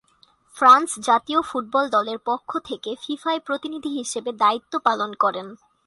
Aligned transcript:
France 0.55 0.89
জাতীয় 0.99 1.39
football 1.41 1.85
দলের 1.89 2.19
পক্ষ 2.25 2.49
থেকে 2.69 2.89
ফিফায় 3.03 3.41
প্রতিনিধি 3.47 3.91
হিসেবে 3.99 4.31
দায়িত্ব 4.33 4.73
পালন 4.79 5.11
করেন। 5.13 5.47